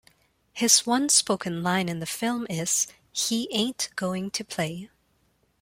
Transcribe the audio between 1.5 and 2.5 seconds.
line in the film